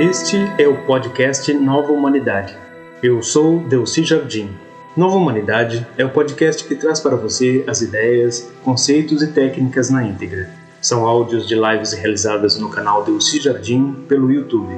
[0.00, 2.56] Este é o podcast Nova Humanidade.
[3.02, 4.48] Eu sou Delci Jardim.
[4.96, 10.02] Nova Humanidade é o podcast que traz para você as ideias, conceitos e técnicas na
[10.02, 10.48] íntegra.
[10.80, 14.74] São áudios de lives realizadas no canal Delci Jardim pelo YouTube.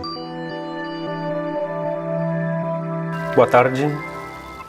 [3.37, 3.89] Boa tarde.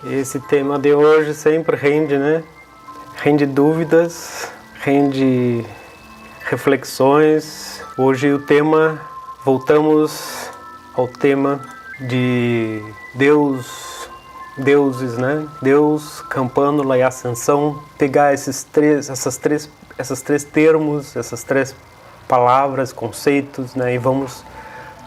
[0.06, 2.44] Esse tema de hoje sempre rende, né?
[3.16, 5.66] Rende dúvidas, rende
[6.46, 7.84] reflexões.
[7.98, 9.02] Hoje o tema,
[9.44, 10.50] voltamos
[10.94, 11.60] ao tema
[12.00, 12.82] de
[13.14, 14.10] Deus,
[14.58, 15.46] deuses, né?
[15.62, 17.82] Deus, Campânula e Ascensão.
[17.98, 21.76] Pegar esses três, essas três, essas três termos, essas três
[22.28, 23.94] palavras, conceitos, né?
[23.94, 24.44] E vamos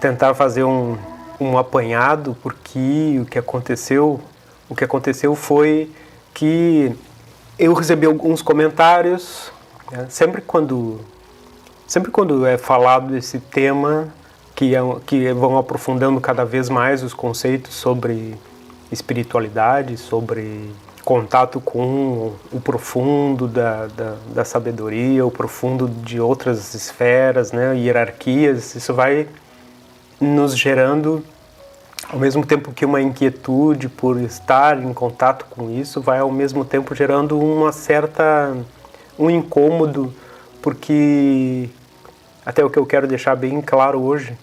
[0.00, 0.98] tentar fazer um,
[1.40, 4.20] um apanhado, porque o que aconteceu,
[4.68, 5.90] o que aconteceu foi
[6.34, 6.94] que
[7.58, 9.50] eu recebi alguns comentários,
[9.90, 10.06] né?
[10.10, 11.00] sempre quando
[11.86, 14.12] sempre quando é falado esse tema
[14.56, 14.72] que,
[15.04, 18.34] que vão aprofundando cada vez mais os conceitos sobre
[18.90, 20.70] espiritualidade, sobre
[21.04, 28.74] contato com o profundo da, da, da, sabedoria, o profundo de outras esferas, né, hierarquias,
[28.74, 29.28] isso vai
[30.20, 31.22] nos gerando,
[32.08, 36.64] ao mesmo tempo que uma inquietude por estar em contato com isso, vai ao mesmo
[36.64, 38.56] tempo gerando uma certa
[39.18, 40.12] um incômodo,
[40.60, 41.68] porque
[42.44, 44.36] até o que eu quero deixar bem claro hoje,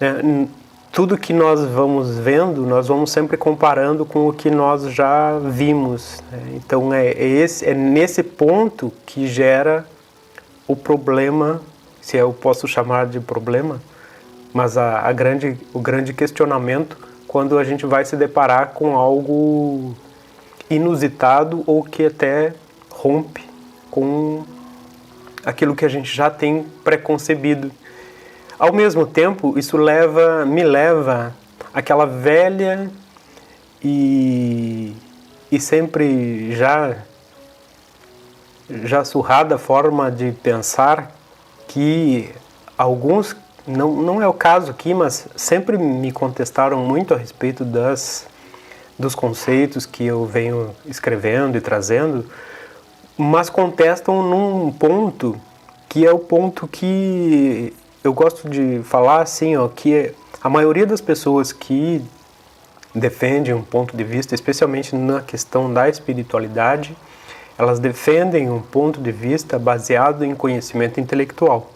[0.00, 0.48] né,
[0.92, 6.22] tudo que nós vamos vendo, nós vamos sempre comparando com o que nós já vimos.
[6.32, 6.54] Né?
[6.56, 9.86] Então é, é, esse, é nesse ponto que gera
[10.66, 11.60] o problema,
[12.00, 13.80] se eu posso chamar de problema,
[14.52, 16.96] mas a, a grande, o grande questionamento
[17.28, 19.94] quando a gente vai se deparar com algo
[20.68, 22.52] inusitado ou que até
[22.90, 23.48] rompe
[23.88, 24.42] com
[25.44, 27.70] aquilo que a gente já tem preconcebido.
[28.60, 31.34] Ao mesmo tempo, isso leva, me leva
[31.72, 32.90] àquela velha
[33.82, 34.94] e,
[35.50, 36.94] e sempre já
[38.68, 41.10] já surrada forma de pensar
[41.66, 42.30] que
[42.76, 43.34] alguns
[43.66, 48.26] não, não é o caso aqui, mas sempre me contestaram muito a respeito das
[48.98, 52.26] dos conceitos que eu venho escrevendo e trazendo,
[53.16, 55.40] mas contestam num ponto
[55.88, 61.00] que é o ponto que eu gosto de falar assim, ó, que a maioria das
[61.00, 62.02] pessoas que
[62.94, 66.96] defendem um ponto de vista, especialmente na questão da espiritualidade,
[67.58, 71.70] elas defendem um ponto de vista baseado em conhecimento intelectual.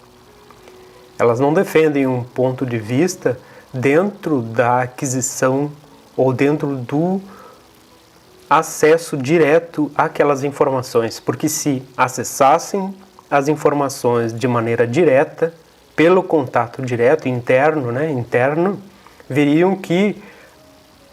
[1.18, 3.38] Elas não defendem um ponto de vista
[3.72, 5.70] dentro da aquisição
[6.16, 7.20] ou dentro do
[8.48, 12.94] acesso direto àquelas informações, porque se acessassem
[13.30, 15.52] as informações de maneira direta,
[15.96, 18.80] pelo contato direto interno, né, interno,
[19.28, 20.22] veriam que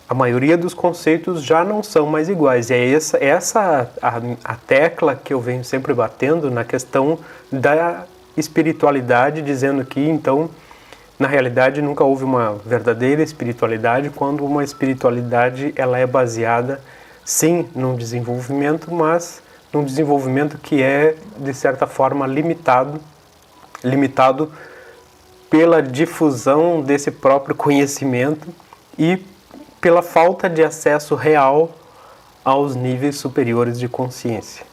[0.09, 2.69] a maioria dos conceitos já não são mais iguais.
[2.69, 7.17] E é essa, essa a, a tecla que eu venho sempre batendo na questão
[7.51, 8.05] da
[8.35, 10.49] espiritualidade, dizendo que então
[11.17, 16.81] na realidade nunca houve uma verdadeira espiritualidade quando uma espiritualidade ela é baseada
[17.23, 19.41] sim num desenvolvimento, mas
[19.71, 22.99] num desenvolvimento que é de certa forma limitado,
[23.83, 24.51] limitado
[25.51, 28.47] pela difusão desse próprio conhecimento
[28.97, 29.21] e
[29.81, 31.75] pela falta de acesso real
[32.43, 34.65] aos níveis superiores de consciência.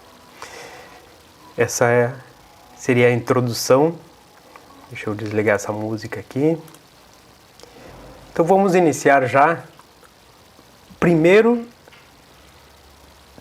[1.56, 2.14] Essa é,
[2.76, 3.96] seria a introdução.
[4.88, 6.56] Deixa eu desligar essa música aqui.
[8.32, 9.64] Então vamos iniciar já.
[11.00, 11.66] Primeiro,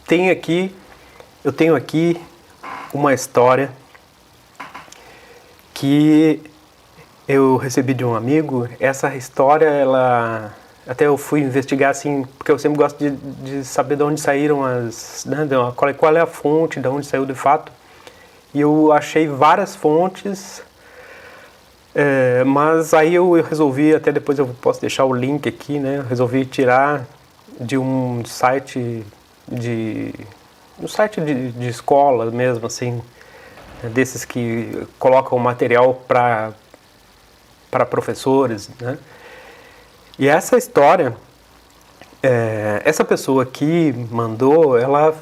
[0.08, 0.75] tem aqui,
[1.44, 2.19] eu tenho aqui
[2.92, 3.72] uma história
[5.75, 6.42] que
[7.27, 8.67] eu recebi de um amigo.
[8.79, 10.53] Essa história, ela
[10.88, 14.63] até eu fui investigar assim, porque eu sempre gosto de, de saber de onde saíram
[14.63, 15.45] as, né,
[15.75, 17.71] qual, é, qual é a fonte, de onde saiu de fato.
[18.53, 20.63] E eu achei várias fontes,
[21.93, 26.06] é, mas aí eu, eu, resolvi, até depois eu posso deixar o link aqui, né?
[26.07, 27.06] resolvi tirar
[27.59, 29.06] de um site
[29.50, 30.13] de
[30.80, 33.01] um site de, de escola mesmo, assim,
[33.94, 36.53] desses que colocam material para
[37.69, 38.98] para professores, né?
[40.19, 41.16] E essa história,
[42.24, 45.14] é, essa pessoa que mandou, ela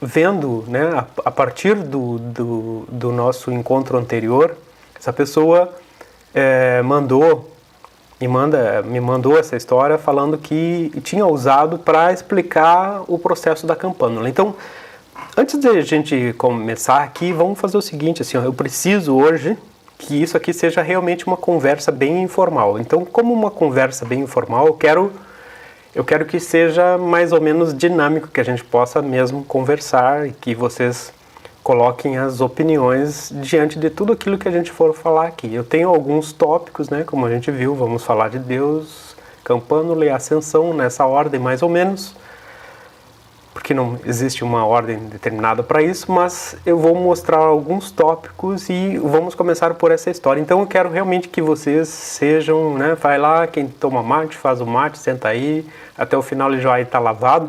[0.00, 4.56] vendo, né, a, a partir do, do, do, nosso encontro anterior,
[4.98, 5.74] essa pessoa
[6.34, 7.52] é, mandou
[8.18, 13.76] me manda me mandou essa história falando que tinha usado para explicar o processo da
[13.76, 14.28] campânula.
[14.28, 14.54] Então,
[15.36, 19.58] antes de a gente começar aqui, vamos fazer o seguinte, assim, ó, eu preciso hoje
[19.98, 22.78] que isso aqui seja realmente uma conversa bem informal.
[22.78, 25.12] Então, como uma conversa bem informal, eu quero
[25.94, 30.32] eu quero que seja mais ou menos dinâmico, que a gente possa mesmo conversar e
[30.32, 31.10] que vocês
[31.62, 35.52] coloquem as opiniões diante de tudo aquilo que a gente for falar aqui.
[35.54, 40.10] Eu tenho alguns tópicos, né, como a gente viu, vamos falar de Deus, Campânula e
[40.10, 42.14] Ascensão nessa ordem mais ou menos
[43.56, 48.98] porque não existe uma ordem determinada para isso, mas eu vou mostrar alguns tópicos e
[48.98, 50.38] vamos começar por essa história.
[50.42, 54.66] Então eu quero realmente que vocês sejam, né, vai lá, quem toma mate, faz o
[54.66, 55.66] mate, senta aí,
[55.96, 57.48] até o final ele já vai estar lavado,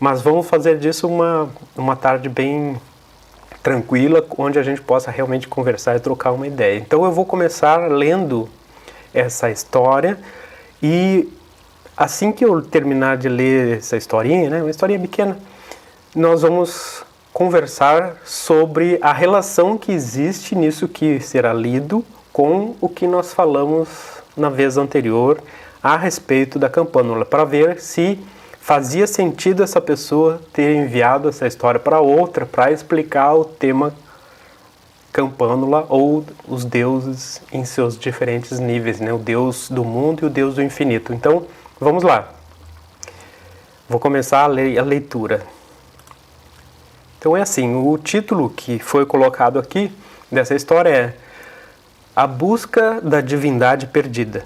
[0.00, 2.80] mas vamos fazer disso uma, uma tarde bem
[3.62, 6.78] tranquila, onde a gente possa realmente conversar e trocar uma ideia.
[6.78, 8.48] Então eu vou começar lendo
[9.12, 10.18] essa história
[10.82, 11.28] e
[11.96, 15.38] Assim que eu terminar de ler essa historinha, né, uma historinha pequena,
[16.14, 17.02] nós vamos
[17.32, 22.04] conversar sobre a relação que existe nisso que será lido
[22.34, 23.88] com o que nós falamos
[24.36, 25.40] na vez anterior
[25.82, 28.18] a respeito da campânula, para ver se
[28.60, 33.94] fazia sentido essa pessoa ter enviado essa história para outra para explicar o tema
[35.12, 39.14] campânula ou os deuses em seus diferentes níveis, né?
[39.14, 41.14] o deus do mundo e o deus do infinito.
[41.14, 41.46] Então,
[41.78, 42.30] Vamos lá.
[43.86, 45.46] Vou começar a, a leitura.
[47.18, 49.92] Então é assim, o título que foi colocado aqui
[50.32, 51.14] dessa história é
[52.14, 54.44] A Busca da Divindade Perdida.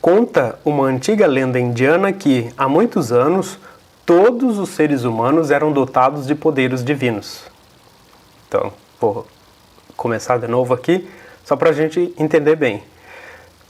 [0.00, 3.58] Conta uma antiga lenda indiana que, há muitos anos,
[4.06, 7.42] todos os seres humanos eram dotados de poderes divinos.
[8.46, 9.26] Então, vou
[9.96, 11.10] começar de novo aqui,
[11.44, 12.84] só para a gente entender bem.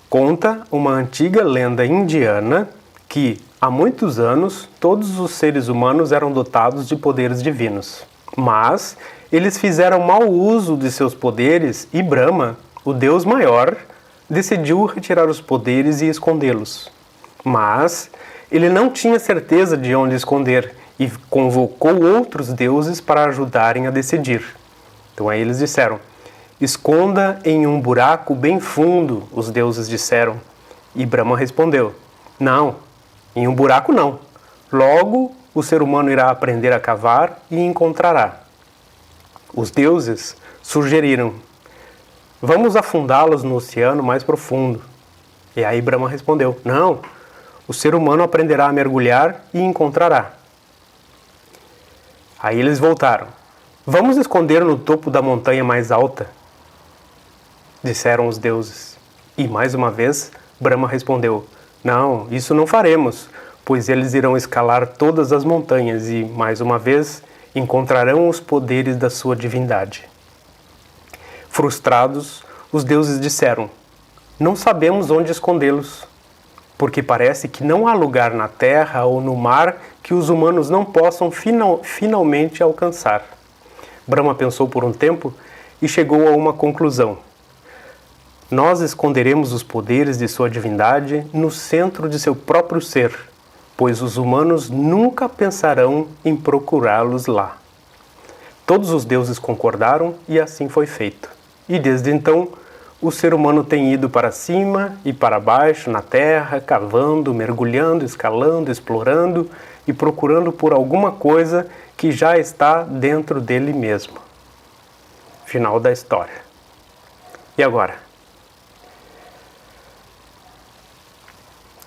[0.09, 2.67] Conta uma antiga lenda indiana
[3.07, 8.07] que, há muitos anos, todos os seres humanos eram dotados de poderes divinos.
[8.35, 8.97] Mas
[9.31, 12.57] eles fizeram mau uso de seus poderes e Brahma,
[12.87, 13.77] o deus maior,
[14.31, 16.91] decidiu retirar os poderes e escondê-los.
[17.45, 18.11] Mas
[18.51, 24.43] ele não tinha certeza de onde esconder e convocou outros deuses para ajudarem a decidir.
[25.13, 26.01] Então aí eles disseram:
[26.61, 30.41] Esconda em um buraco bem fundo, os deuses disseram.
[30.93, 31.95] E Brahma respondeu:
[32.39, 32.75] Não,
[33.37, 34.19] em um buraco não.
[34.73, 38.41] Logo o ser humano irá aprender a cavar e encontrará.
[39.55, 41.35] Os deuses sugeriram:
[42.43, 44.83] Vamos afundá-los no oceano mais profundo.
[45.55, 46.99] E aí Brahma respondeu: Não,
[47.69, 50.33] o ser humano aprenderá a mergulhar e encontrará.
[52.43, 53.29] Aí eles voltaram:
[53.87, 56.37] Vamos esconder no topo da montanha mais alta
[57.83, 58.97] disseram os deuses.
[59.37, 60.31] E mais uma vez,
[60.61, 61.47] Brahma respondeu:
[61.83, 63.29] Não, isso não faremos,
[63.65, 67.23] pois eles irão escalar todas as montanhas e, mais uma vez,
[67.55, 70.09] encontrarão os poderes da sua divindade.
[71.49, 72.43] Frustrados,
[72.73, 73.71] os deuses disseram:
[74.39, 76.07] Não sabemos onde escondê-los,
[76.77, 80.85] porque parece que não há lugar na terra ou no mar que os humanos não
[80.85, 83.25] possam final, finalmente alcançar.
[84.07, 85.35] Brahma pensou por um tempo
[85.83, 87.19] e chegou a uma conclusão.
[88.51, 93.15] Nós esconderemos os poderes de sua divindade no centro de seu próprio ser,
[93.77, 97.59] pois os humanos nunca pensarão em procurá-los lá.
[98.65, 101.29] Todos os deuses concordaram e assim foi feito.
[101.69, 102.49] E desde então,
[103.03, 108.73] o ser humano tem ido para cima e para baixo na terra, cavando, mergulhando, escalando,
[108.73, 109.51] explorando
[109.87, 111.67] e procurando por alguma coisa
[111.99, 114.17] que já está dentro dele mesmo.
[115.45, 116.49] Final da história.
[117.59, 118.08] E agora?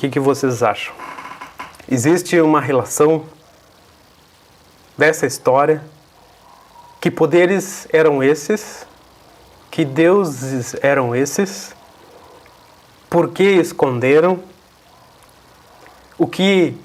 [0.01, 0.95] Que, que vocês acham?
[1.87, 3.25] Existe uma relação
[4.97, 5.83] dessa história?
[6.99, 8.87] Que poderes eram esses?
[9.69, 11.75] Que deuses eram esses?
[13.11, 14.39] Por que esconderam?
[16.17, 16.75] O que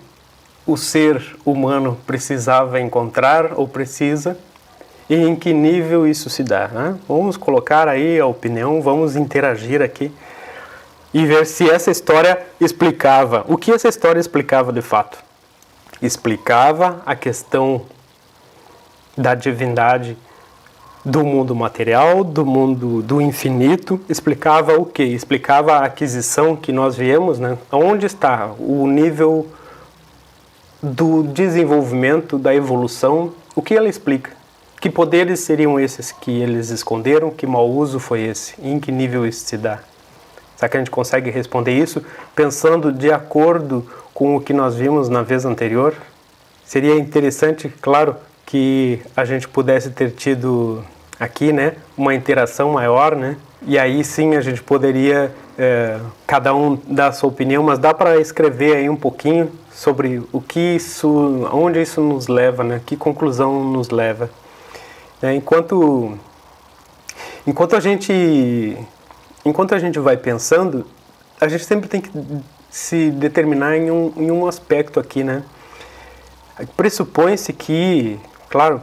[0.66, 4.36] o ser humano precisava encontrar ou precisa?
[5.08, 6.68] E em que nível isso se dá?
[6.68, 6.98] Né?
[7.08, 10.12] Vamos colocar aí a opinião, vamos interagir aqui
[11.16, 13.42] e ver se essa história explicava.
[13.48, 15.16] O que essa história explicava de fato?
[16.02, 17.86] Explicava a questão
[19.16, 20.14] da divindade
[21.02, 25.04] do mundo material, do mundo do infinito, explicava o que?
[25.04, 27.56] Explicava a aquisição que nós viemos, né?
[27.72, 29.46] Onde está o nível
[30.82, 33.32] do desenvolvimento, da evolução?
[33.54, 34.32] O que ela explica?
[34.82, 37.30] Que poderes seriam esses que eles esconderam?
[37.30, 38.54] Que mau uso foi esse?
[38.60, 39.80] Em que nível isso se dá?
[40.56, 42.02] Será que a gente consegue responder isso
[42.34, 45.94] pensando de acordo com o que nós vimos na vez anterior?
[46.64, 50.82] Seria interessante, claro, que a gente pudesse ter tido
[51.20, 51.74] aqui, né?
[51.96, 53.36] Uma interação maior, né?
[53.62, 57.92] E aí sim a gente poderia é, cada um dar a sua opinião, mas dá
[57.92, 62.80] para escrever aí um pouquinho sobre o que isso, onde isso nos leva, né?
[62.84, 64.30] Que conclusão nos leva.
[65.22, 66.16] É, enquanto
[67.46, 68.76] enquanto a gente
[69.46, 70.84] enquanto a gente vai pensando,
[71.40, 72.10] a gente sempre tem que
[72.68, 75.44] se determinar em um, em um aspecto aqui, né?
[76.76, 78.82] Pressupõe-se que, claro,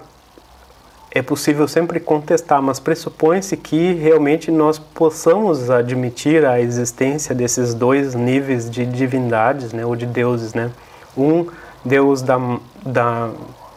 [1.12, 8.15] é possível sempre contestar, mas pressupõe-se que realmente nós possamos admitir a existência desses dois
[8.15, 10.72] níveis de divindades, né, ou de deuses, né?
[11.15, 11.48] Um
[11.84, 12.38] Deus da,
[12.86, 13.29] da,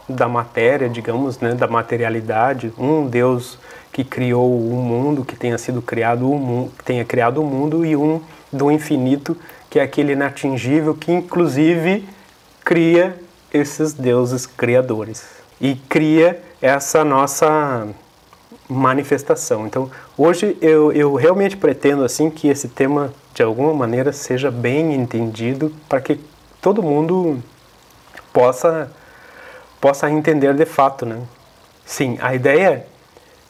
[0.09, 3.59] da matéria, digamos, né, da materialidade, um Deus
[3.97, 7.97] que criou o mundo, que tenha sido criado o mundo, tenha criado o mundo e
[7.97, 8.21] um
[8.53, 9.35] do infinito,
[9.71, 12.07] que é aquele inatingível que inclusive
[12.63, 13.19] cria
[13.51, 15.25] esses deuses criadores
[15.59, 17.89] e cria essa nossa
[18.69, 19.67] manifestação.
[19.67, 24.93] Então, hoje eu, eu realmente pretendo assim que esse tema de alguma maneira seja bem
[24.93, 26.21] entendido para que
[26.61, 27.43] todo mundo
[28.31, 28.93] possa
[29.81, 31.19] possa entender de fato, né?
[31.87, 32.87] Sim, a ideia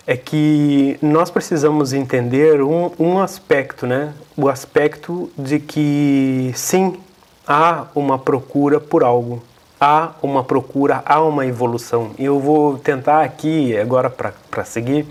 [0.06, 4.12] é que nós precisamos entender um, um aspecto, né?
[4.36, 7.00] O aspecto de que sim
[7.46, 9.42] há uma procura por algo,
[9.80, 12.12] há uma procura, há uma evolução.
[12.18, 15.06] E eu vou tentar aqui, agora para seguir,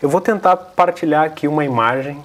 [0.00, 2.22] eu vou tentar partilhar aqui uma imagem.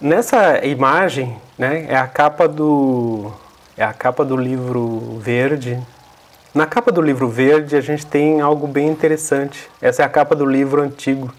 [0.00, 3.32] Nessa imagem, né, é a capa do
[3.76, 5.80] é a capa do livro verde.
[6.54, 9.68] Na capa do livro verde a gente tem algo bem interessante.
[9.82, 11.32] Essa é a capa do livro antigo.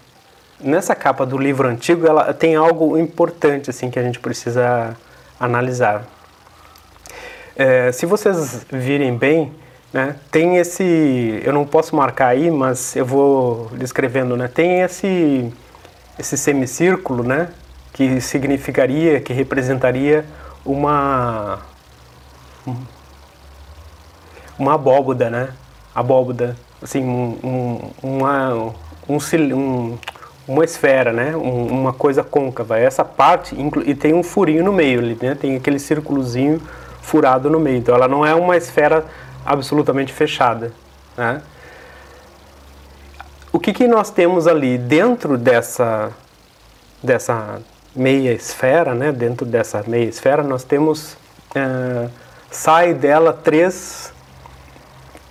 [0.60, 4.96] Nessa capa do livro antigo ela tem algo importante assim que a gente precisa
[5.38, 6.04] analisar.
[7.54, 9.52] É, se vocês virem bem,
[9.92, 10.16] né?
[10.30, 14.48] Tem esse, eu não posso marcar aí, mas eu vou descrevendo, né?
[14.48, 15.52] Tem esse
[16.18, 17.48] esse semicírculo, né?
[17.92, 20.24] Que significaria, que representaria
[20.64, 21.60] uma
[24.58, 25.50] uma abóboda, né?
[25.94, 28.54] Abóboda, assim, um, uma
[29.08, 29.18] um,
[29.54, 29.98] um,
[30.46, 31.36] uma esfera, né?
[31.36, 32.78] Um, uma coisa côncava.
[32.78, 35.34] Essa parte e tem um furinho no meio, né?
[35.34, 36.60] Tem aquele círculozinho
[37.02, 37.78] furado no meio.
[37.78, 39.04] Então ela não é uma esfera
[39.44, 40.72] absolutamente fechada.
[41.16, 41.40] Né?
[43.52, 46.10] O que, que nós temos ali dentro dessa,
[47.02, 47.60] dessa
[47.94, 49.12] meia esfera, né?
[49.12, 51.16] dentro dessa meia esfera, nós temos,
[51.54, 52.08] é,
[52.50, 54.12] sai dela três,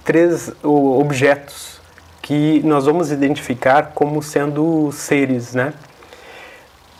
[0.03, 1.64] três objetos
[2.25, 5.75] que nós vamos identificar como sendo seres, né?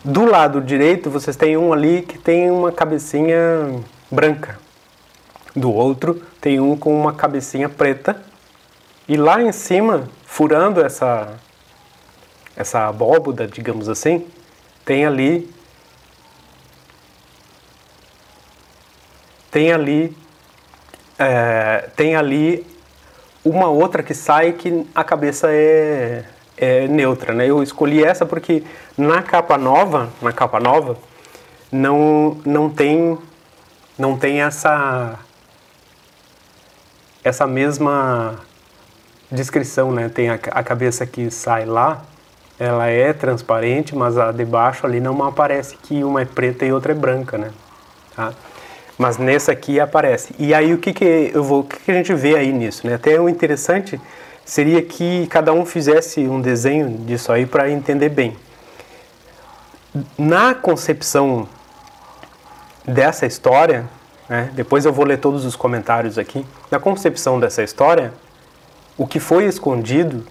[0.03, 3.39] Do lado direito, vocês têm um ali que tem uma cabecinha
[4.12, 4.60] branca,
[5.55, 8.22] do outro tem um com uma cabecinha preta
[9.08, 11.34] e lá em cima, furando essa
[12.55, 14.27] essa abóboda, digamos assim,
[14.86, 15.51] tem ali
[19.50, 20.15] tem ali
[21.17, 22.75] é, tem ali
[23.45, 26.25] uma outra que sai que a cabeça é,
[26.57, 27.47] é neutra, né?
[27.47, 28.63] Eu escolhi essa porque
[28.97, 30.97] na capa nova, na capa nova,
[31.71, 33.17] não não tem
[33.97, 35.19] não tem essa
[37.23, 38.39] essa mesma
[39.31, 40.09] descrição, né?
[40.09, 42.03] Tem a, a cabeça que sai lá,
[42.59, 46.71] ela é transparente, mas a de baixo ali não aparece que uma é preta e
[46.71, 47.51] outra é branca, né?
[48.15, 48.33] Tá?
[48.97, 50.33] Mas nessa aqui aparece.
[50.39, 52.87] E aí o que que eu vou, o que, que a gente vê aí nisso,
[52.87, 52.95] né?
[52.95, 53.99] Até o interessante
[54.45, 58.37] seria que cada um fizesse um desenho disso aí para entender bem.
[60.17, 61.47] Na concepção
[62.85, 63.85] dessa história,
[64.29, 64.49] né?
[64.53, 66.45] Depois eu vou ler todos os comentários aqui.
[66.71, 68.13] Na concepção dessa história,
[68.97, 70.25] o que foi escondido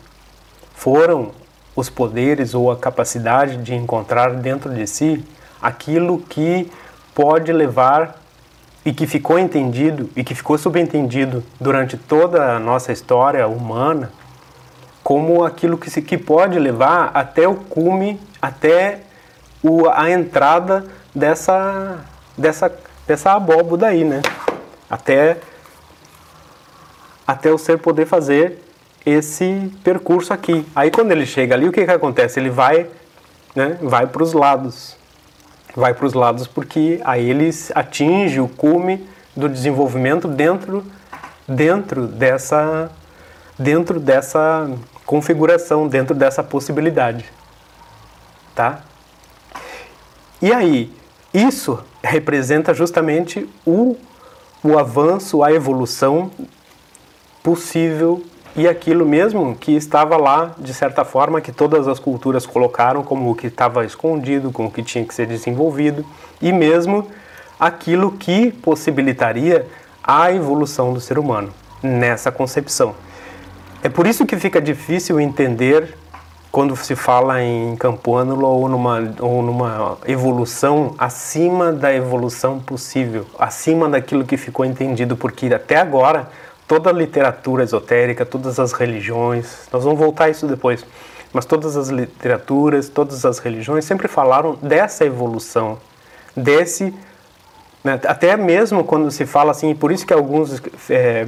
[0.74, 1.32] foram
[1.76, 5.24] os poderes ou a capacidade de encontrar dentro de si
[5.60, 6.70] aquilo que
[7.14, 8.20] pode levar
[8.84, 14.12] e que ficou entendido e que ficou subentendido durante toda a nossa história humana
[15.02, 19.00] como aquilo que se que pode levar até o cume, até
[19.62, 21.98] o, a entrada dessa
[22.36, 22.70] dessa
[23.06, 24.22] dessa abóboda aí, né?
[24.88, 25.38] Até,
[27.26, 28.62] até o ser poder fazer
[29.04, 30.66] esse percurso aqui.
[30.74, 32.40] Aí quando ele chega ali, o que, que acontece?
[32.40, 32.86] Ele vai,
[33.54, 34.96] né, vai para os lados.
[35.74, 40.84] Vai para os lados porque aí ele atinge o cume do desenvolvimento dentro,
[41.48, 42.90] dentro, dessa,
[43.58, 44.70] dentro dessa
[45.04, 47.24] configuração, dentro dessa possibilidade.
[48.54, 48.82] Tá?
[50.40, 50.92] E aí,
[51.32, 53.96] isso representa justamente o,
[54.62, 56.30] o avanço, a evolução
[57.42, 58.24] possível
[58.56, 63.30] e aquilo mesmo que estava lá, de certa forma, que todas as culturas colocaram como
[63.30, 66.04] o que estava escondido, como o que tinha que ser desenvolvido,
[66.40, 67.08] e mesmo
[67.58, 69.66] aquilo que possibilitaria
[70.02, 72.94] a evolução do ser humano nessa concepção.
[73.82, 75.94] É por isso que fica difícil entender
[76.50, 83.26] quando se fala em campo ânulo ou numa, ou numa evolução acima da evolução possível,
[83.36, 86.28] acima daquilo que ficou entendido, porque até agora
[86.66, 90.84] toda a literatura esotérica, todas as religiões, nós vamos voltar a isso depois,
[91.32, 95.78] mas todas as literaturas, todas as religiões sempre falaram dessa evolução,
[96.36, 96.94] desse.
[97.82, 101.26] Né, até mesmo quando se fala assim, por isso que alguns é,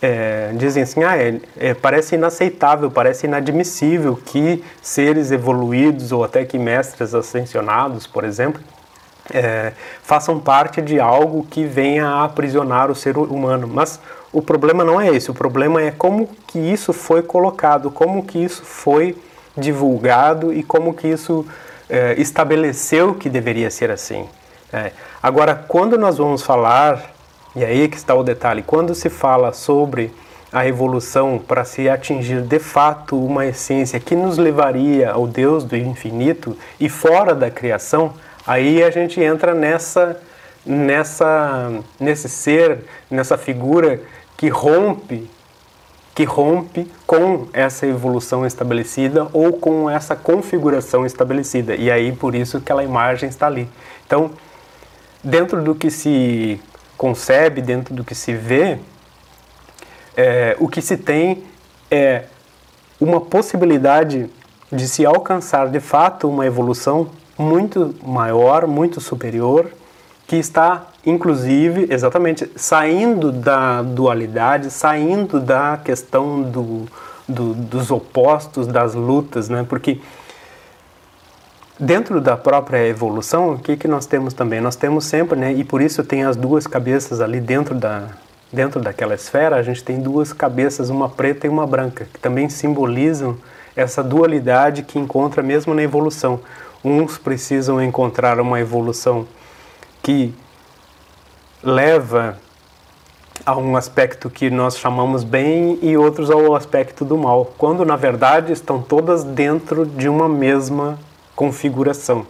[0.00, 6.44] é, dizem assim, ah, é, é, parece inaceitável, parece inadmissível que seres evoluídos ou até
[6.44, 8.60] que mestres ascensionados, por exemplo,
[9.32, 13.66] é, façam parte de algo que venha a aprisionar o ser humano.
[13.66, 14.00] Mas
[14.32, 18.38] o problema não é esse, o problema é como que isso foi colocado, como que
[18.38, 19.16] isso foi
[19.56, 21.46] divulgado e como que isso
[21.88, 24.26] é, estabeleceu que deveria ser assim.
[24.72, 24.92] É.
[25.22, 27.12] Agora, quando nós vamos falar,
[27.54, 30.12] e aí que está o detalhe, quando se fala sobre
[30.52, 35.76] a evolução para se atingir de fato uma essência que nos levaria ao Deus do
[35.76, 38.14] infinito e fora da criação,
[38.46, 40.20] aí a gente entra nessa
[40.66, 42.80] nessa nesse ser,
[43.10, 44.00] nessa figura
[44.36, 45.30] que rompe
[46.14, 51.76] que rompe com essa evolução estabelecida ou com essa configuração estabelecida.
[51.76, 53.68] E aí por isso que aquela imagem está ali.
[54.06, 54.30] Então,
[55.22, 56.58] dentro do que se
[56.96, 58.78] concebe, dentro do que se vê,
[60.16, 61.44] é, o que se tem
[61.90, 62.24] é
[62.98, 64.30] uma possibilidade
[64.72, 69.70] de se alcançar de fato uma evolução muito maior, muito superior,
[70.26, 76.86] que está inclusive exatamente saindo da dualidade, saindo da questão do,
[77.28, 79.64] do, dos opostos, das lutas, né?
[79.68, 80.00] Porque
[81.78, 84.60] dentro da própria evolução, o que que nós temos também?
[84.60, 85.52] Nós temos sempre, né?
[85.52, 88.08] E por isso tem as duas cabeças ali dentro da
[88.52, 92.48] dentro daquela esfera, a gente tem duas cabeças, uma preta e uma branca, que também
[92.48, 93.36] simbolizam
[93.74, 96.40] essa dualidade que encontra mesmo na evolução.
[96.82, 99.26] Uns precisam encontrar uma evolução
[100.06, 100.32] que
[101.64, 102.38] leva
[103.44, 107.96] a um aspecto que nós chamamos bem e outros ao aspecto do mal, quando na
[107.96, 110.96] verdade estão todas dentro de uma mesma
[111.34, 112.24] configuração.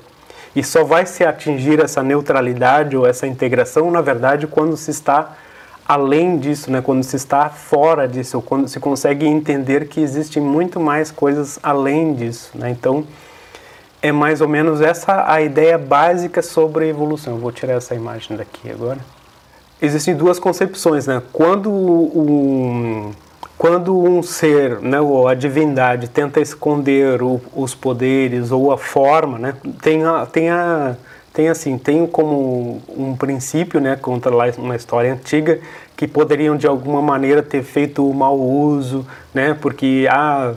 [0.54, 5.36] E só vai se atingir essa neutralidade ou essa integração, na verdade, quando se está
[5.86, 6.80] além disso, né?
[6.80, 11.58] quando se está fora disso, ou quando se consegue entender que existem muito mais coisas
[11.62, 12.52] além disso.
[12.54, 12.70] Né?
[12.70, 13.04] Então,
[14.02, 17.34] é mais ou menos essa a ideia básica sobre evolução.
[17.34, 18.98] Eu vou tirar essa imagem daqui agora
[19.80, 21.22] existem duas concepções, né?
[21.32, 23.12] Quando um,
[23.58, 29.38] quando um ser, né, ou a divindade tenta esconder o, os poderes ou a forma,
[29.38, 30.96] né, tem a, tem a
[31.32, 35.60] tem assim, tem como um princípio, né, conta lá uma história antiga
[35.94, 40.54] que poderiam de alguma maneira ter feito mau uso, né, porque ah,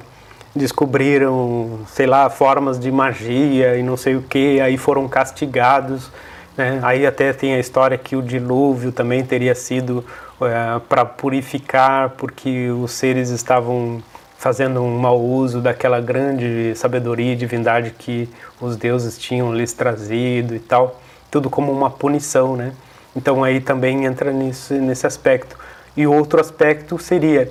[0.55, 6.11] descobriram, sei lá, formas de magia e não sei o que, aí foram castigados
[6.59, 6.77] né?
[6.83, 10.03] Aí até tem a história que o dilúvio também teria sido
[10.41, 14.03] é, para purificar, porque os seres estavam
[14.37, 20.53] fazendo um mau uso daquela grande sabedoria e divindade que os deuses tinham lhes trazido
[20.53, 20.99] e tal,
[21.31, 22.73] tudo como uma punição, né?
[23.15, 25.57] Então aí também entra nisso, nesse aspecto.
[25.95, 27.49] E outro aspecto seria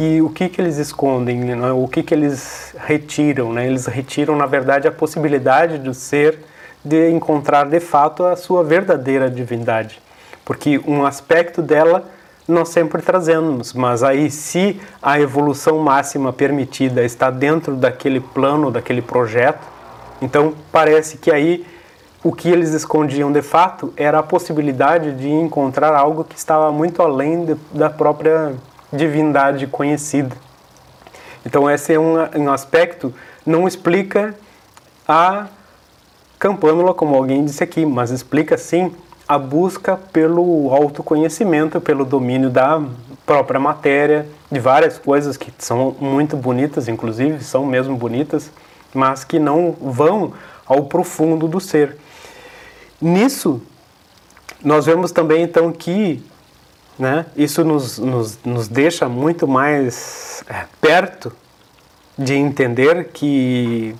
[0.00, 1.72] que o que, que eles escondem, né?
[1.72, 3.66] o que, que eles retiram, né?
[3.66, 6.38] Eles retiram, na verdade, a possibilidade do ser
[6.82, 10.00] de encontrar de fato a sua verdadeira divindade.
[10.42, 12.04] Porque um aspecto dela
[12.48, 19.02] nós sempre trazemos, mas aí se a evolução máxima permitida está dentro daquele plano, daquele
[19.02, 19.66] projeto,
[20.22, 21.66] então parece que aí
[22.24, 27.02] o que eles escondiam de fato era a possibilidade de encontrar algo que estava muito
[27.02, 28.54] além de, da própria
[28.92, 30.36] divindade conhecida.
[31.44, 33.14] Então esse é um, um aspecto
[33.46, 34.34] não explica
[35.08, 35.46] a
[36.38, 38.92] Campânula, como alguém disse aqui, mas explica sim
[39.28, 42.82] a busca pelo autoconhecimento, pelo domínio da
[43.26, 48.50] própria matéria, de várias coisas que são muito bonitas, inclusive são mesmo bonitas,
[48.94, 50.32] mas que não vão
[50.66, 51.96] ao profundo do ser.
[53.00, 53.62] Nisso,
[54.64, 56.22] nós vemos também então que
[57.00, 61.32] né, isso nos, nos, nos deixa muito mais é, perto
[62.16, 63.94] de entender que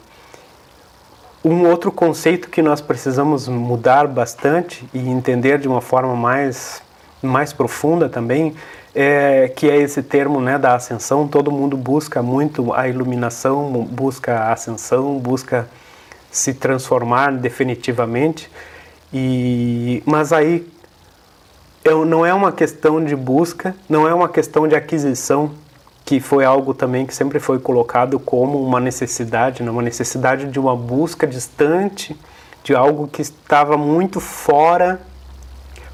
[1.43, 6.83] um outro conceito que nós precisamos mudar bastante e entender de uma forma mais,
[7.23, 8.55] mais profunda também
[8.95, 11.27] é, que é esse termo né, da ascensão.
[11.27, 15.69] Todo mundo busca muito a iluminação, busca a ascensão, busca
[16.31, 18.51] se transformar definitivamente.
[19.13, 20.67] E, mas aí
[21.85, 25.53] eu, não é uma questão de busca, não é uma questão de aquisição,
[26.05, 29.71] que foi algo também que sempre foi colocado como uma necessidade, né?
[29.71, 32.19] uma necessidade de uma busca distante,
[32.63, 35.01] de algo que estava muito fora,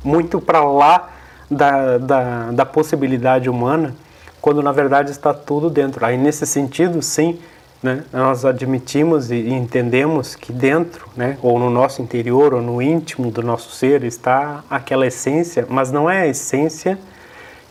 [0.02, 1.10] muito para lá
[1.50, 3.94] da, da, da possibilidade humana,
[4.40, 6.04] quando na verdade está tudo dentro.
[6.04, 7.38] Aí nesse sentido, sim,
[7.82, 13.30] né, nós admitimos e entendemos que dentro, né, ou no nosso interior, ou no íntimo
[13.30, 16.98] do nosso ser, está aquela essência, mas não é a essência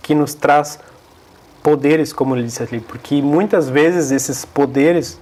[0.02, 0.80] que nos traz
[1.64, 5.20] poderes, como ele disse ali, porque muitas vezes esses poderes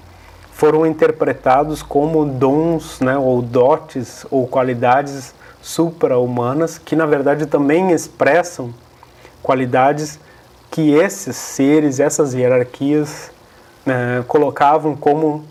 [0.52, 8.74] foram interpretados como dons, né, ou dotes, ou qualidades supra-humanas, que na verdade também expressam
[9.42, 10.20] qualidades
[10.70, 13.33] que esses seres, essas hierarquias
[13.86, 15.44] é, colocavam como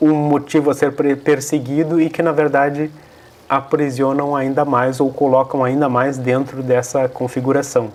[0.00, 2.90] um motivo a ser perseguido e que na verdade
[3.48, 7.90] aprisionam ainda mais ou colocam ainda mais dentro dessa configuração.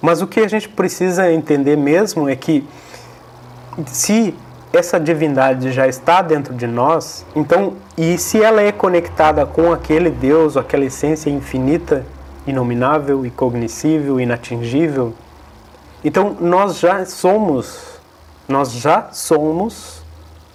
[0.00, 2.66] Mas o que a gente precisa entender mesmo é que
[3.86, 4.34] se
[4.72, 10.10] essa divindade já está dentro de nós, então, e se ela é conectada com aquele
[10.10, 12.04] Deus, aquela essência infinita,
[12.46, 15.12] inominável, incognoscível, inatingível,
[16.04, 17.89] então nós já somos
[18.50, 20.02] nós já somos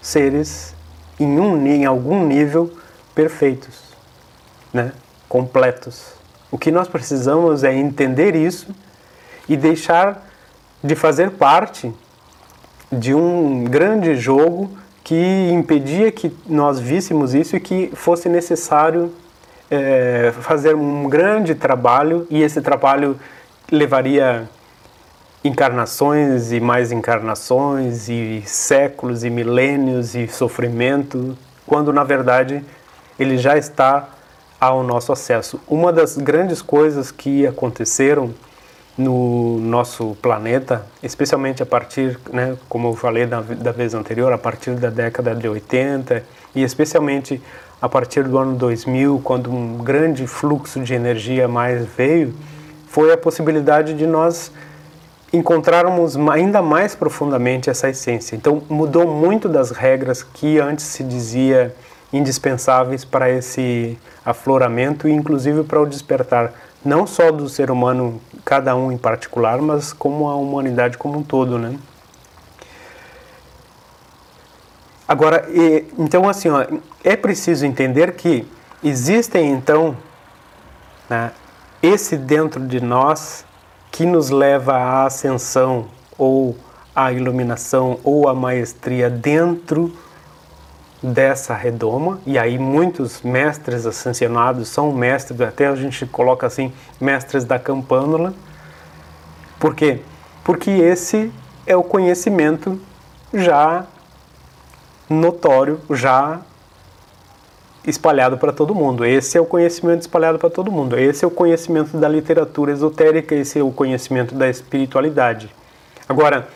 [0.01, 0.75] seres
[1.19, 2.71] em, um, em algum nível
[3.15, 3.83] perfeitos,
[4.73, 4.91] né?
[5.29, 6.13] completos.
[6.51, 8.67] O que nós precisamos é entender isso
[9.47, 10.27] e deixar
[10.83, 11.91] de fazer parte
[12.91, 19.13] de um grande jogo que impedia que nós víssemos isso e que fosse necessário
[19.69, 23.19] é, fazer um grande trabalho e esse trabalho
[23.71, 24.49] levaria
[25.45, 32.65] encarnações e mais encarnações e séculos e milênios e sofrimento, quando na verdade
[33.19, 34.09] ele já está
[34.59, 35.59] ao nosso acesso.
[35.67, 38.33] Uma das grandes coisas que aconteceram
[38.97, 44.39] no nosso planeta, especialmente a partir, né, como eu falei da, da vez anterior, a
[44.39, 46.23] partir da década de 80
[46.55, 47.39] e especialmente
[47.79, 52.33] a partir do ano 2000, quando um grande fluxo de energia mais veio,
[52.87, 54.51] foi a possibilidade de nós
[55.33, 58.35] encontrarmos ainda mais profundamente essa essência.
[58.35, 61.75] Então mudou muito das regras que antes se dizia
[62.13, 68.75] indispensáveis para esse afloramento e inclusive para o despertar não só do ser humano cada
[68.75, 71.77] um em particular, mas como a humanidade como um todo, né?
[75.07, 75.47] Agora,
[75.97, 76.65] então assim, ó,
[77.03, 78.47] é preciso entender que
[78.83, 79.95] existem então
[81.09, 81.31] né,
[81.81, 83.44] esse dentro de nós
[83.95, 85.85] que nos leva à ascensão
[86.17, 86.53] ou
[86.93, 89.95] à iluminação ou à maestria dentro
[91.01, 97.45] dessa redoma, e aí muitos mestres ascensionados são mestres, até a gente coloca assim, mestres
[97.45, 98.33] da campânula.
[99.57, 100.01] Por quê?
[100.43, 101.31] Porque esse
[101.65, 102.77] é o conhecimento
[103.33, 103.85] já
[105.09, 106.41] notório, já
[107.87, 109.05] espalhado para todo mundo.
[109.05, 110.97] Esse é o conhecimento espalhado para todo mundo.
[110.97, 115.49] Esse é o conhecimento da literatura esotérica, esse é o conhecimento da espiritualidade.
[116.07, 116.47] Agora,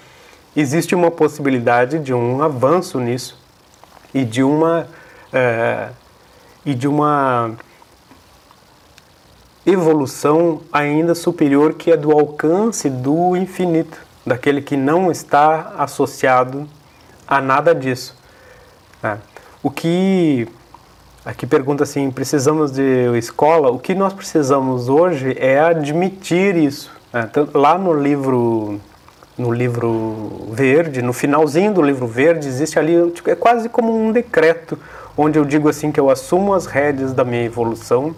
[0.55, 3.37] existe uma possibilidade de um avanço nisso
[4.13, 4.87] e de uma
[5.31, 5.89] é,
[6.65, 7.51] e de uma
[9.65, 16.67] evolução ainda superior que é do alcance do infinito, daquele que não está associado
[17.27, 18.15] a nada disso.
[19.01, 19.19] Né?
[19.61, 20.47] O que
[21.25, 23.69] Aqui pergunta assim: precisamos de escola?
[23.69, 26.89] O que nós precisamos hoje é admitir isso.
[27.11, 27.29] Né?
[27.53, 28.79] Lá no livro,
[29.37, 34.13] no livro verde, no finalzinho do livro verde, existe ali tipo, é quase como um
[34.13, 34.79] decreto
[35.17, 38.15] onde eu digo assim que eu assumo as rédeas da minha evolução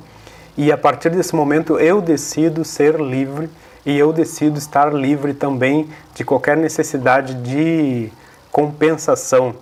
[0.55, 3.49] e a partir desse momento eu decido ser livre
[3.83, 8.11] e eu decido estar livre também de qualquer necessidade de
[8.51, 9.55] compensação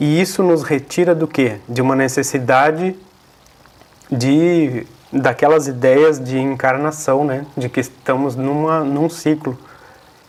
[0.00, 1.56] e isso nos retira do quê?
[1.68, 2.96] De uma necessidade
[4.10, 7.46] de daquelas ideias de encarnação, né?
[7.56, 9.58] De que estamos numa num ciclo.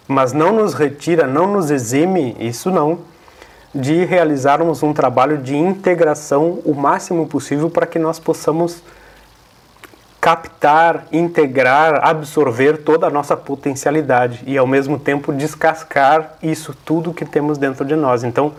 [0.08, 3.00] Mas não nos retira, não nos exime, isso não,
[3.76, 8.82] de realizarmos um trabalho de integração o máximo possível para que nós possamos
[10.20, 17.24] captar, integrar, absorver toda a nossa potencialidade e ao mesmo tempo descascar isso tudo que
[17.24, 18.24] temos dentro de nós.
[18.24, 18.54] Então,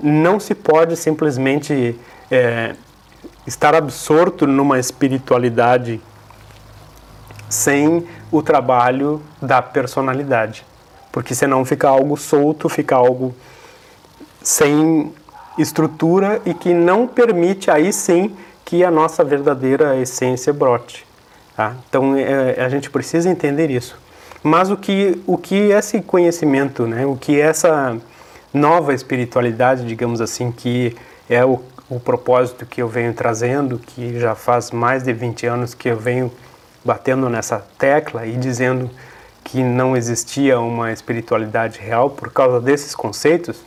[0.00, 1.98] não se pode simplesmente
[2.30, 2.74] é,
[3.46, 6.00] estar absorto numa espiritualidade
[7.48, 10.64] sem o trabalho da personalidade.
[11.10, 13.34] Porque senão fica algo solto, fica algo
[14.42, 15.12] sem
[15.58, 21.06] estrutura e que não permite aí sim que a nossa verdadeira essência brote.
[21.54, 21.74] Tá?
[21.88, 24.00] Então é, a gente precisa entender isso.
[24.42, 27.96] Mas o que, o que esse conhecimento, né, o que essa
[28.52, 30.96] nova espiritualidade, digamos assim, que
[31.28, 35.74] é o, o propósito que eu venho trazendo, que já faz mais de 20 anos
[35.74, 36.32] que eu venho
[36.84, 38.90] batendo nessa tecla e dizendo
[39.44, 43.60] que não existia uma espiritualidade real por causa desses conceitos,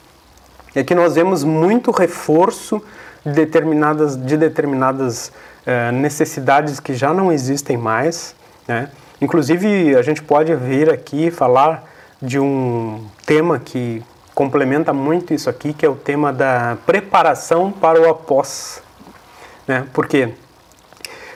[0.73, 2.81] é que nós vemos muito reforço
[3.25, 5.31] de determinadas, de determinadas
[5.65, 8.35] uh, necessidades que já não existem mais.
[8.67, 8.89] Né?
[9.21, 11.83] Inclusive, a gente pode vir aqui falar
[12.21, 14.03] de um tema que
[14.35, 18.83] complementa muito isso aqui, que é o tema da preparação para o após.
[19.65, 19.87] Né?
[19.93, 20.33] Por quê?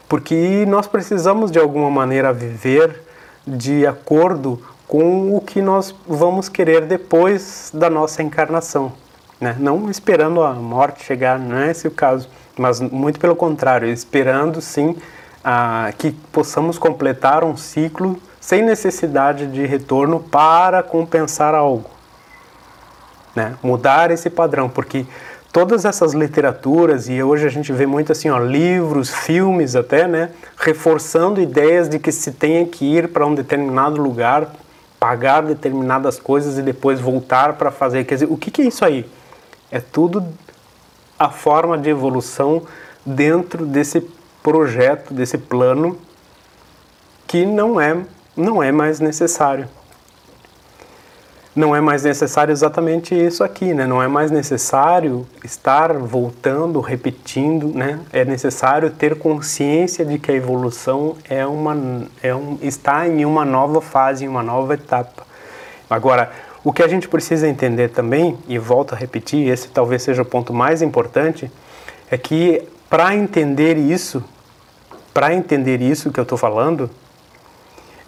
[0.07, 3.01] Porque nós precisamos, de alguma maneira, viver
[3.47, 8.91] de acordo com o que nós vamos querer depois da nossa encarnação.
[9.39, 9.55] Né?
[9.57, 14.59] Não esperando a morte chegar, não é esse o caso, mas muito pelo contrário, esperando
[14.59, 14.97] sim
[15.41, 21.98] a, que possamos completar um ciclo sem necessidade de retorno para compensar algo.
[23.35, 23.55] Né?
[23.61, 25.05] Mudar esse padrão, porque
[25.51, 30.31] todas essas literaturas, e hoje a gente vê muito assim, ó, livros, filmes até, né,
[30.57, 34.47] reforçando ideias de que se tenha que ir para um determinado lugar,
[34.99, 38.03] pagar determinadas coisas e depois voltar para fazer.
[38.03, 39.09] Quer dizer, o que, que é isso aí?
[39.71, 40.25] É tudo
[41.17, 42.63] a forma de evolução
[43.05, 44.01] dentro desse
[44.43, 45.97] projeto, desse plano
[47.27, 47.97] que não é
[48.35, 49.67] não é mais necessário.
[51.59, 53.85] Não é mais necessário exatamente isso aqui, né?
[53.85, 57.99] Não é mais necessário estar voltando, repetindo, né?
[58.13, 63.43] É necessário ter consciência de que a evolução é uma é um, está em uma
[63.43, 65.27] nova fase, em uma nova etapa.
[65.89, 66.31] Agora,
[66.63, 70.25] o que a gente precisa entender também, e volto a repetir, esse talvez seja o
[70.25, 71.51] ponto mais importante,
[72.09, 74.23] é que para entender isso,
[75.13, 76.89] para entender isso que eu estou falando,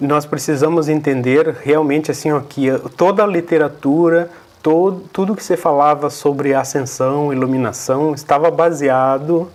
[0.01, 4.29] nós precisamos entender realmente assim ó, que toda a literatura,
[4.61, 9.49] todo, tudo que você falava sobre ascensão, iluminação, estava baseado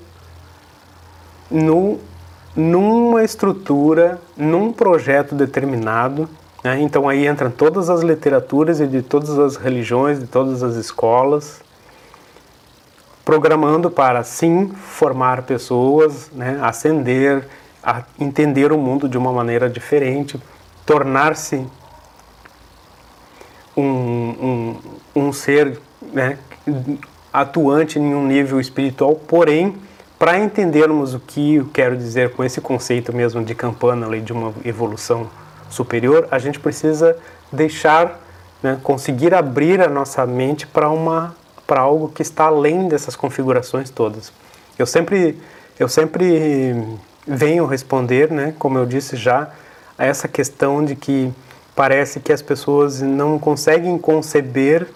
[1.50, 1.98] no,
[2.54, 6.28] numa estrutura, num projeto determinado
[6.66, 6.80] né?
[6.80, 11.60] Então aí entram todas as literaturas e de todas as religiões, de todas as escolas,
[13.24, 16.58] programando para sim formar pessoas, né?
[16.60, 17.46] ascender,
[17.86, 20.40] a entender o mundo de uma maneira diferente,
[20.84, 21.64] tornar-se
[23.76, 24.76] um, um,
[25.14, 25.78] um ser
[26.12, 26.36] né?
[27.32, 29.76] atuante em um nível espiritual, porém,
[30.18, 34.52] para entendermos o que eu quero dizer com esse conceito mesmo de campana de uma
[34.64, 35.30] evolução
[35.70, 37.16] superior, a gente precisa
[37.52, 38.20] deixar,
[38.62, 43.90] né, conseguir abrir a nossa mente para uma para algo que está além dessas configurações
[43.90, 44.32] todas.
[44.78, 45.36] Eu sempre
[45.78, 46.82] eu sempre
[47.26, 49.50] venho responder, né, como eu disse já,
[49.98, 51.32] a essa questão de que
[51.74, 54.86] parece que as pessoas não conseguem conceber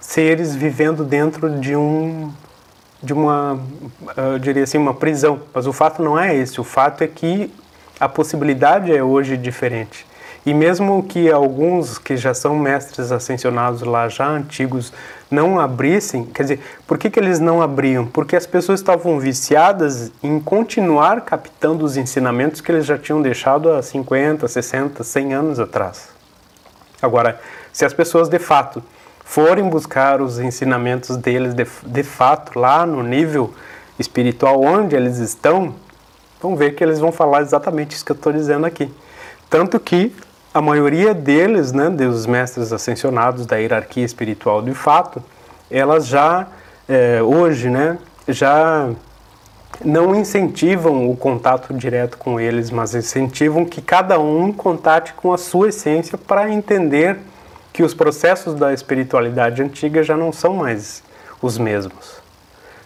[0.00, 2.32] seres vivendo dentro de um
[3.00, 3.60] de uma
[4.16, 7.52] eu diria assim uma prisão, mas o fato não é esse, o fato é que
[7.98, 10.07] a possibilidade é hoje diferente.
[10.46, 14.92] E mesmo que alguns que já são mestres ascensionados lá, já antigos,
[15.30, 18.06] não abrissem, quer dizer, por que, que eles não abriam?
[18.06, 23.70] Porque as pessoas estavam viciadas em continuar captando os ensinamentos que eles já tinham deixado
[23.70, 26.08] há 50, 60, 100 anos atrás.
[27.02, 27.38] Agora,
[27.72, 28.82] se as pessoas de fato
[29.24, 33.52] forem buscar os ensinamentos deles de, de fato lá no nível
[33.98, 35.74] espiritual onde eles estão,
[36.40, 38.90] vão ver que eles vão falar exatamente isso que eu estou dizendo aqui.
[39.50, 40.12] Tanto que
[40.58, 45.22] a maioria deles, né, dos mestres ascensionados da hierarquia espiritual de fato,
[45.70, 46.48] elas já
[46.88, 48.90] é, hoje, né, já
[49.84, 55.38] não incentivam o contato direto com eles, mas incentivam que cada um contate com a
[55.38, 57.18] sua essência para entender
[57.72, 61.04] que os processos da espiritualidade antiga já não são mais
[61.40, 62.20] os mesmos.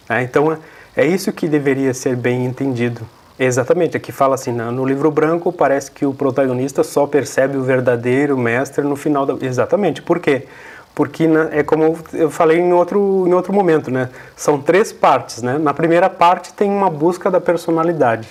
[0.07, 0.21] Né?
[0.21, 0.59] Então
[0.95, 3.01] é isso que deveria ser bem entendido.
[3.39, 8.37] Exatamente, aqui fala assim, no livro branco parece que o protagonista só percebe o verdadeiro
[8.37, 9.43] mestre no final da...
[9.43, 10.45] Exatamente, por quê?
[10.93, 14.09] Porque é como eu falei em outro, em outro momento, né?
[14.35, 15.57] São três partes, né?
[15.57, 18.29] Na primeira parte tem uma busca da personalidade,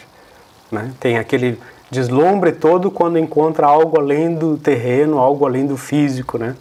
[0.71, 0.93] né?
[1.01, 1.59] Tem aquele
[1.91, 6.55] deslumbre todo quando encontra algo além do terreno, algo além do físico, né?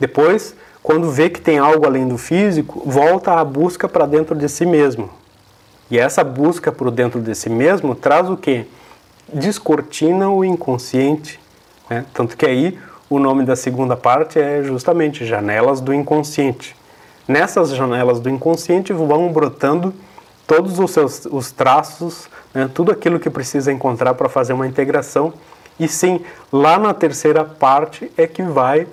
[0.00, 4.48] Depois, quando vê que tem algo além do físico, volta à busca para dentro de
[4.48, 5.10] si mesmo,
[5.92, 8.64] e essa busca por dentro de si mesmo traz o que?
[9.30, 11.38] Descortina o inconsciente,
[11.90, 12.06] Né?
[12.14, 12.78] Tanto que aí
[13.10, 16.74] o nome da segunda parte é justamente Janelas do Inconsciente.
[17.28, 19.94] Nessas janelas do inconsciente vão brotando
[20.46, 22.70] todos os seus os traços, né?
[22.72, 25.34] tudo aquilo que precisa encontrar para fazer uma integração.
[25.78, 28.86] E sim, lá na terceira parte é que vai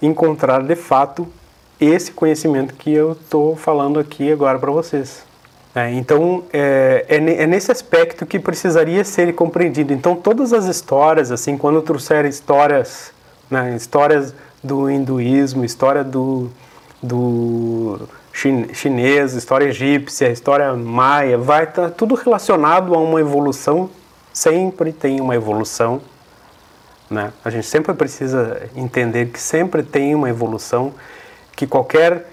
[0.00, 1.26] encontrar de fato
[1.80, 5.33] esse conhecimento que eu estou falando aqui agora para vocês.
[5.74, 9.92] É, então, é, é, é, nesse aspecto que precisaria ser compreendido.
[9.92, 13.12] Então, todas as histórias, assim, quando trouxer histórias,
[13.50, 14.32] né, histórias
[14.62, 16.48] do hinduísmo, história do,
[17.02, 18.08] do
[18.72, 23.90] chinês, história egípcia, história maia, vai estar tá tudo relacionado a uma evolução.
[24.32, 26.00] Sempre tem uma evolução.
[27.10, 27.32] Né?
[27.44, 30.94] A gente sempre precisa entender que sempre tem uma evolução,
[31.56, 32.28] que qualquer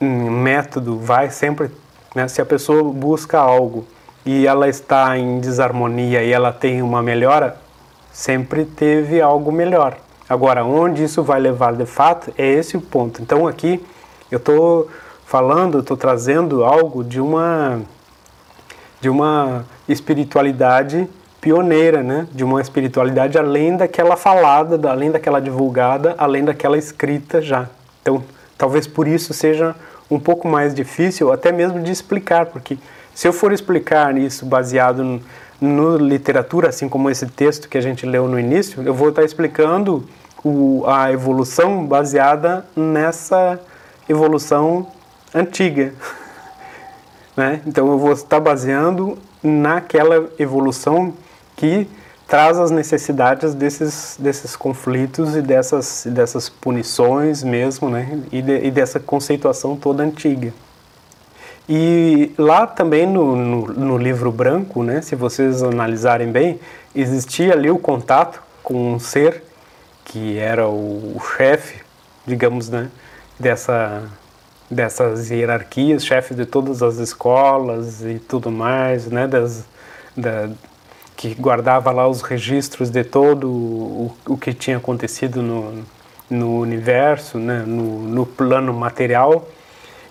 [0.00, 1.70] hum, método vai sempre
[2.14, 2.28] né?
[2.28, 3.86] Se a pessoa busca algo
[4.24, 7.56] e ela está em desarmonia e ela tem uma melhora,
[8.12, 9.96] sempre teve algo melhor.
[10.28, 13.20] Agora, onde isso vai levar de fato é esse o ponto.
[13.20, 13.84] Então, aqui
[14.30, 14.88] eu estou
[15.26, 17.80] falando, estou trazendo algo de uma
[19.00, 21.08] de uma espiritualidade
[21.40, 22.28] pioneira, né?
[22.32, 27.66] De uma espiritualidade além daquela falada, além daquela divulgada, além daquela escrita já.
[28.02, 28.22] Então,
[28.58, 29.74] talvez por isso seja
[30.10, 32.76] um pouco mais difícil, até mesmo de explicar, porque
[33.14, 35.20] se eu for explicar isso baseado
[35.60, 39.22] no, literatura, assim como esse texto que a gente leu no início, eu vou estar
[39.22, 40.08] explicando
[40.42, 43.60] o, a evolução baseada nessa
[44.08, 44.86] evolução
[45.34, 45.92] antiga.
[47.36, 47.60] né?
[47.66, 51.14] Então eu vou estar baseando naquela evolução
[51.56, 51.86] que
[52.30, 58.22] traz as necessidades desses, desses conflitos e dessas, dessas punições mesmo, né?
[58.30, 60.54] E, de, e dessa conceituação toda antiga.
[61.68, 66.60] E lá também no, no, no, livro branco, né, se vocês analisarem bem,
[66.94, 69.42] existia ali o contato com um ser
[70.04, 71.80] que era o, o chefe,
[72.26, 72.88] digamos, né,
[73.38, 74.02] dessa,
[74.70, 79.64] dessas hierarquias, chefe de todas as escolas e tudo mais, né, das,
[80.16, 80.48] da,
[81.20, 85.84] que guardava lá os registros de todo o, o que tinha acontecido no,
[86.30, 89.46] no universo, né, no, no, plano material.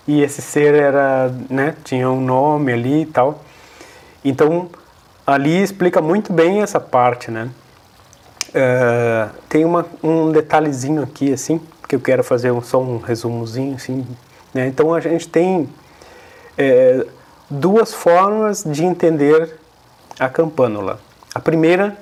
[0.06, 3.42] E esse ser era, né, tinha um nome ali e tal.
[4.24, 4.70] Então,
[5.26, 7.50] ali explica muito bem essa parte, né?
[8.50, 13.74] Uh, tem uma, um detalhezinho aqui, assim, que eu quero fazer um, só um resumozinho,
[13.74, 14.06] assim.
[14.54, 14.68] Né?
[14.68, 15.68] Então, a gente tem
[16.56, 17.04] é,
[17.50, 19.59] duas formas de entender
[20.20, 21.00] a campânula.
[21.34, 21.96] A primeira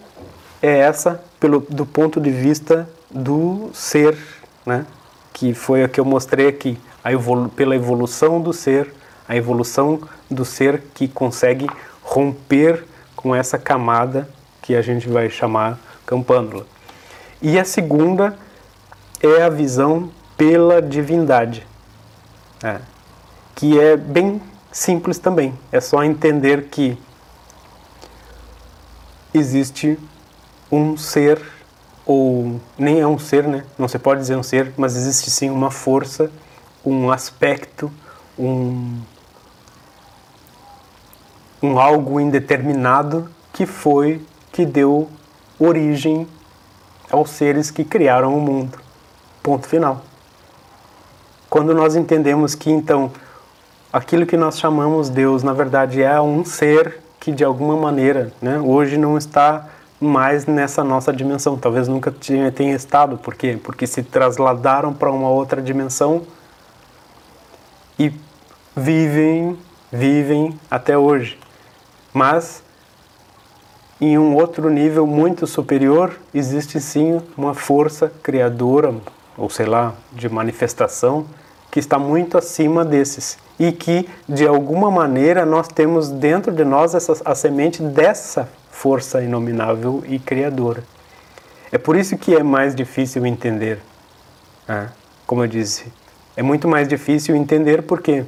[0.60, 4.18] é essa pelo, do ponto de vista do ser,
[4.66, 4.84] né?
[5.32, 8.92] que foi a que eu mostrei aqui, a evolu pela evolução do ser,
[9.28, 11.68] a evolução do ser que consegue
[12.02, 14.28] romper com essa camada
[14.62, 16.66] que a gente vai chamar campânula.
[17.40, 18.36] E a segunda
[19.22, 21.64] é a visão pela divindade,
[22.60, 22.80] né?
[23.54, 25.54] que é bem simples também.
[25.70, 26.98] É só entender que
[29.38, 29.98] existe
[30.70, 31.40] um ser,
[32.04, 33.64] ou nem é um ser, né?
[33.78, 36.30] Não se pode dizer um ser, mas existe sim uma força,
[36.84, 37.90] um aspecto,
[38.38, 39.00] um,
[41.62, 45.08] um algo indeterminado que foi, que deu
[45.58, 46.26] origem
[47.10, 48.78] aos seres que criaram o mundo.
[49.42, 50.02] Ponto final.
[51.50, 53.10] Quando nós entendemos que então
[53.92, 58.58] aquilo que nós chamamos Deus, na verdade, é um ser que de alguma maneira, né,
[58.58, 59.66] hoje não está
[60.00, 61.58] mais nessa nossa dimensão.
[61.58, 63.18] Talvez nunca tenha, tenha estado.
[63.18, 63.58] Por quê?
[63.62, 66.22] Porque se trasladaram para uma outra dimensão
[67.98, 68.10] e
[68.74, 69.58] vivem,
[69.92, 71.38] vivem até hoje.
[72.14, 72.62] Mas
[74.00, 78.94] em um outro nível muito superior existe sim uma força criadora,
[79.36, 81.26] ou sei lá, de manifestação
[81.70, 86.94] que está muito acima desses e que de alguma maneira nós temos dentro de nós
[86.94, 90.84] essa, a semente dessa força inominável e criadora.
[91.72, 93.80] É por isso que é mais difícil entender.
[94.66, 94.90] Né?
[95.26, 95.92] Como eu disse,
[96.36, 98.24] é muito mais difícil entender por quê?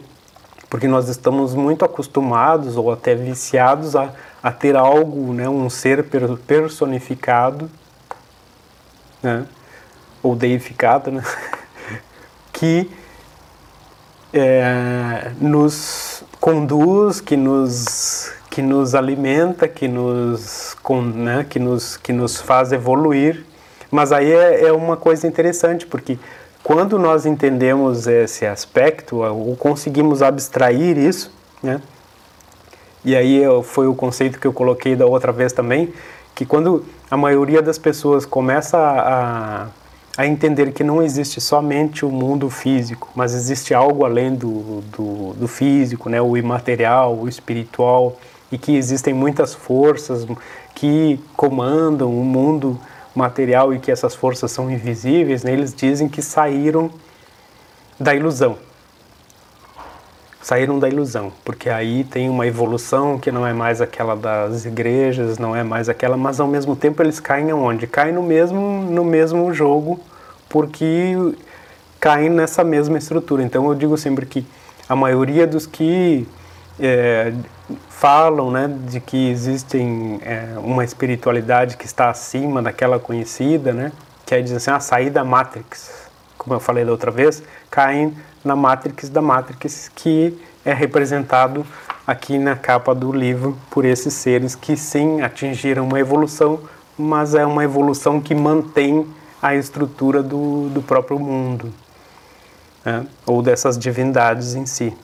[0.68, 4.12] Porque nós estamos muito acostumados ou até viciados a,
[4.42, 6.04] a ter algo, né, um ser
[6.46, 7.70] personificado,
[9.22, 9.44] né,
[10.22, 11.22] ou deificado, né,
[12.52, 12.90] que
[14.32, 22.12] é, nos conduz, que nos, que nos alimenta, que nos, com, né, que, nos, que
[22.12, 23.44] nos faz evoluir.
[23.90, 26.18] Mas aí é, é uma coisa interessante, porque
[26.62, 31.80] quando nós entendemos esse aspecto, ou conseguimos abstrair isso, né?
[33.04, 35.92] E aí foi o conceito que eu coloquei da outra vez também,
[36.34, 39.66] que quando a maioria das pessoas começa a, a
[40.18, 45.48] entender que não existe somente o mundo físico, mas existe algo além do, do, do
[45.48, 48.18] físico, né, o imaterial, o espiritual,
[48.50, 50.26] e que existem muitas forças
[50.74, 52.78] que comandam o mundo
[53.14, 56.90] material e que essas forças são invisíveis, né, eles dizem que saíram
[57.98, 58.58] da ilusão.
[60.42, 65.38] Saíram da ilusão, porque aí tem uma evolução que não é mais aquela das igrejas,
[65.38, 67.86] não é mais aquela, mas ao mesmo tempo eles caem aonde?
[67.86, 68.58] Caem no mesmo,
[68.90, 70.00] no mesmo jogo,
[70.48, 71.14] porque
[72.00, 73.42] caem nessa mesma estrutura.
[73.42, 74.46] Então eu digo sempre que
[74.88, 76.26] a maioria dos que
[76.80, 77.32] é,
[77.88, 83.92] falam né, de que existem é, uma espiritualidade que está acima daquela conhecida, né,
[84.24, 86.09] que é dizer assim, ah, sair da Matrix,
[86.40, 91.66] como eu falei da outra vez, caem na Matrix da Matrix, que é representado
[92.06, 96.58] aqui na capa do livro por esses seres que sim atingiram uma evolução,
[96.96, 99.06] mas é uma evolução que mantém
[99.42, 101.70] a estrutura do, do próprio mundo,
[102.82, 104.96] né, ou dessas divindades em si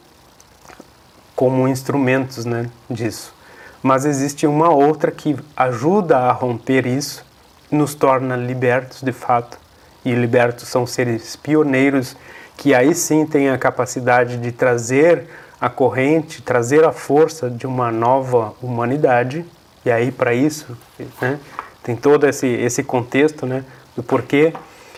[1.35, 3.35] como instrumentos né, disso.
[3.83, 7.23] Mas existe uma outra que ajuda a romper isso,
[7.71, 9.66] nos torna libertos de fato.
[10.07, 12.17] E libertos são seres pioneiros
[12.57, 15.27] que aí sim têm a capacidade de trazer
[15.61, 19.45] a corrente, trazer a força de uma nova humanidade.
[19.85, 20.79] E aí para isso
[21.21, 21.41] né,
[21.83, 23.65] tem todo esse, esse contexto né,
[23.97, 24.53] do porquê.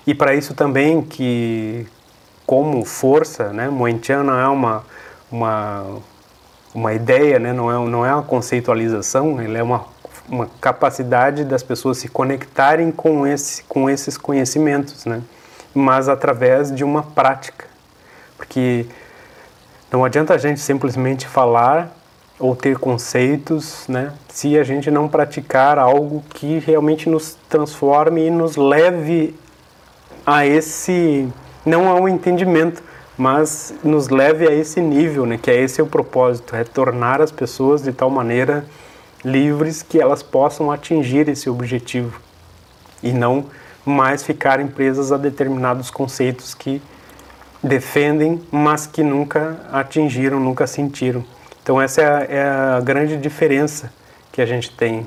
[0.07, 1.87] E para isso também que
[2.47, 4.85] como força, né, Moentian não é uma,
[5.33, 5.87] uma
[6.79, 7.53] uma ideia, né?
[7.53, 9.85] não, é, não é uma conceitualização, ele é uma,
[10.29, 15.20] uma capacidade das pessoas se conectarem com, esse, com esses conhecimentos, né?
[15.74, 17.66] mas através de uma prática.
[18.37, 18.87] Porque
[19.91, 21.93] não adianta a gente simplesmente falar
[22.39, 28.31] ou ter conceitos, né, se a gente não praticar algo que realmente nos transforme e
[28.31, 29.35] nos leve
[30.24, 31.29] a esse
[31.66, 32.81] não ao entendimento,
[33.19, 37.33] mas nos leve a esse nível, né, que é esse o propósito, é tornar as
[37.33, 38.64] pessoas de tal maneira
[39.25, 42.21] livres que elas possam atingir esse objetivo
[43.03, 43.47] e não
[43.85, 46.81] mais ficarem presas a determinados conceitos que
[47.62, 51.25] defendem, mas que nunca atingiram, nunca sentiram.
[51.61, 52.43] Então essa é a, é
[52.77, 53.93] a grande diferença
[54.31, 55.05] que a gente tem